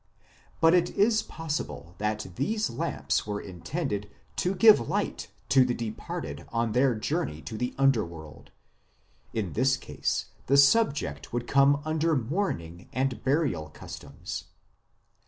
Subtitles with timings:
[0.59, 6.47] But it is possible that these lamps were intended to give light to the departed
[6.49, 8.49] on their journey to the under world;
[9.31, 14.45] in this case the subject would come under Mourn ing and Burial Customs.